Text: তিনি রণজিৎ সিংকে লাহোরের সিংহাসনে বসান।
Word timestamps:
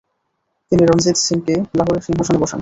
তিনি 0.71 0.83
রণজিৎ 0.85 1.17
সিংকে 1.19 1.55
লাহোরের 1.77 2.03
সিংহাসনে 2.03 2.39
বসান। 2.41 2.59